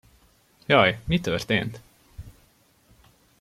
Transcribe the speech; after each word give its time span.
Jaj, 0.65 0.99
mi 1.05 1.19
történt? 1.19 1.81